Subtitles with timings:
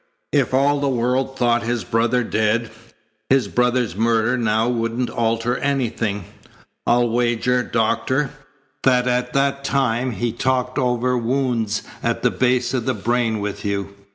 [0.31, 2.71] If all the world thought his brother dead,
[3.29, 6.25] his brother's murder now wouldn't alter anything.
[6.87, 8.31] I'll wager, Doctor,
[8.81, 13.63] that at that time he talked over wounds at the base of the brain with
[13.63, 13.93] you."